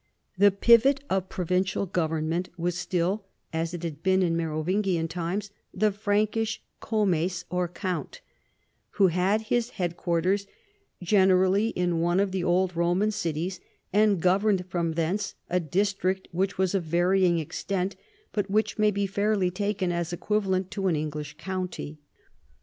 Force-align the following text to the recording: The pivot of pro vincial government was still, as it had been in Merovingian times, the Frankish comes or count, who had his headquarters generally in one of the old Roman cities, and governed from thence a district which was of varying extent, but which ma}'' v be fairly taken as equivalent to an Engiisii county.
The 0.35 0.49
pivot 0.49 1.03
of 1.11 1.29
pro 1.29 1.45
vincial 1.45 1.85
government 1.87 2.49
was 2.57 2.75
still, 2.75 3.25
as 3.53 3.71
it 3.75 3.83
had 3.83 4.01
been 4.01 4.23
in 4.23 4.35
Merovingian 4.35 5.07
times, 5.07 5.51
the 5.75 5.91
Frankish 5.91 6.59
comes 6.79 7.45
or 7.51 7.67
count, 7.67 8.21
who 8.97 9.09
had 9.09 9.41
his 9.41 9.69
headquarters 9.77 10.47
generally 11.03 11.67
in 11.67 11.99
one 12.01 12.19
of 12.19 12.31
the 12.31 12.43
old 12.43 12.75
Roman 12.75 13.11
cities, 13.11 13.59
and 13.93 14.19
governed 14.19 14.65
from 14.65 14.93
thence 14.93 15.35
a 15.51 15.59
district 15.59 16.27
which 16.31 16.57
was 16.57 16.73
of 16.73 16.81
varying 16.83 17.37
extent, 17.37 17.95
but 18.31 18.49
which 18.49 18.79
ma}'' 18.79 18.85
v 18.85 18.91
be 18.91 19.05
fairly 19.05 19.51
taken 19.51 19.91
as 19.91 20.11
equivalent 20.11 20.71
to 20.71 20.87
an 20.87 20.95
Engiisii 20.95 21.37
county. 21.37 21.99